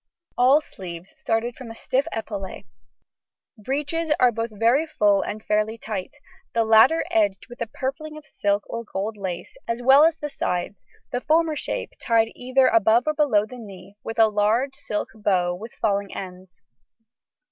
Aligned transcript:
All 0.35 0.61
sleeves 0.61 1.13
start 1.15 1.43
from 1.55 1.69
a 1.69 1.75
stiff 1.75 2.07
epaulet. 2.11 2.65
Breeches 3.55 4.11
are 4.19 4.31
both 4.31 4.49
very 4.51 4.87
full 4.87 5.21
and 5.21 5.45
fairly 5.45 5.77
tight, 5.77 6.15
the 6.55 6.63
latter 6.63 7.05
edged 7.11 7.45
with 7.47 7.61
a 7.61 7.67
purfling 7.67 8.17
of 8.17 8.25
silk 8.25 8.63
or 8.67 8.83
gold 8.83 9.15
lace 9.15 9.55
as 9.67 9.83
well 9.83 10.03
as 10.03 10.17
the 10.17 10.31
sides, 10.31 10.83
the 11.11 11.21
former 11.21 11.55
shape 11.55 11.91
tied 12.01 12.31
either 12.33 12.65
above 12.65 13.05
or 13.05 13.13
below 13.13 13.45
the 13.45 13.59
knee 13.59 13.95
with 14.03 14.17
a 14.17 14.25
large 14.25 14.73
silk 14.73 15.09
bow 15.13 15.53
with 15.53 15.73
falling 15.75 16.11
ends. 16.15 16.63